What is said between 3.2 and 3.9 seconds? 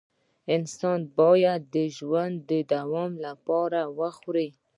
لپاره